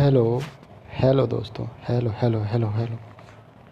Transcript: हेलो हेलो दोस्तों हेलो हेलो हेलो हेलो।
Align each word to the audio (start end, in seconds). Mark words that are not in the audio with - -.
हेलो 0.00 0.40
हेलो 1.00 1.26
दोस्तों 1.26 1.66
हेलो 1.88 2.10
हेलो 2.10 2.42
हेलो 2.42 2.68
हेलो। 2.70 3.09